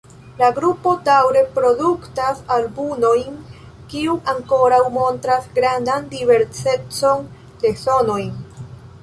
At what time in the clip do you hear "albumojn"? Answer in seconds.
2.55-3.37